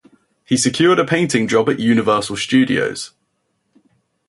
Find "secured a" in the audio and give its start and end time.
0.57-1.05